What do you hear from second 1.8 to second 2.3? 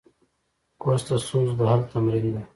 تمرین